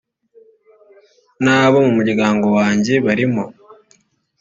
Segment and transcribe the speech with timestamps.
[1.43, 3.43] ntabo mu muryango wanjye barimo